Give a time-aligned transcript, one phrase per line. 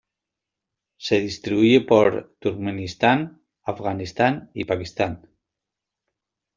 [1.05, 5.29] Se distribuye por Turkmenistán, Afganistán y Pakistán.